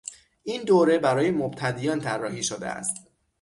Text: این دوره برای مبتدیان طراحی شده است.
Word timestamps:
این 0.43 0.63
دوره 0.63 0.99
برای 0.99 1.31
مبتدیان 1.31 1.99
طراحی 1.99 2.43
شده 2.43 2.67
است. 2.67 2.93